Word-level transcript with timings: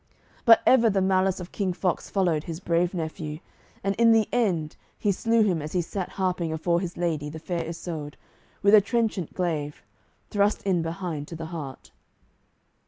But 0.45 0.63
ever 0.65 0.89
the 0.89 0.99
malice 0.99 1.39
of 1.39 1.51
King 1.51 1.73
Fox 1.73 2.09
followed 2.09 2.45
his 2.45 2.59
brave 2.59 2.95
nephew, 2.95 3.37
and 3.83 3.93
in 3.97 4.13
the 4.13 4.27
end 4.31 4.75
he 4.97 5.11
slew 5.11 5.43
him 5.43 5.61
as 5.61 5.73
he 5.73 5.81
sat 5.83 6.09
harping 6.13 6.51
afore 6.51 6.79
his 6.81 6.97
lady, 6.97 7.29
the 7.29 7.37
Fair 7.37 7.63
Isoud, 7.63 8.17
with 8.63 8.73
a 8.73 8.81
trenchant 8.81 9.35
glaive, 9.35 9.83
thrust 10.31 10.63
in 10.63 10.81
behind 10.81 11.27
to 11.27 11.35
the 11.35 11.45
heart. 11.53 11.91